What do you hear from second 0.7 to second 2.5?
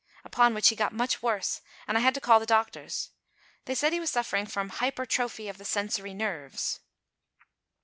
got much worse, and I had to call the